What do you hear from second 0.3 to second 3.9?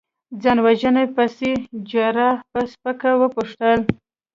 ځان وژنې پسې؟ جراح په سپکه وپوښتل.